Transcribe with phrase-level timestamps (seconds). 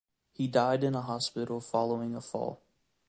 [0.33, 2.63] He died in a hospital following a fall.